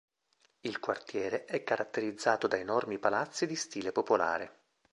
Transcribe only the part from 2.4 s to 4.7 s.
da enormi palazzi di stile popolare.